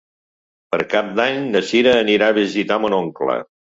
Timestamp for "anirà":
1.99-2.31